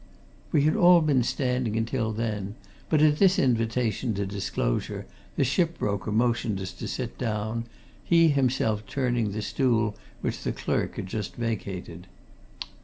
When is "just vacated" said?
11.05-12.07